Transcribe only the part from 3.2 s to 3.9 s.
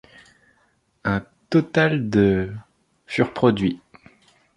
produits.